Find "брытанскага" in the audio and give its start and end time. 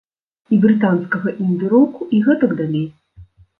0.63-1.35